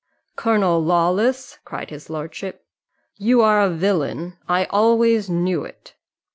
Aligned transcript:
"Colonel 0.35 0.83
Lawless," 0.83 1.59
cried 1.63 1.91
his 1.91 2.09
lordship, 2.09 2.65
"you 3.17 3.41
are 3.41 3.61
a 3.61 3.69
villain. 3.69 4.35
I 4.49 4.65
always 4.65 5.29
knew 5.29 5.63
it." 5.63 5.93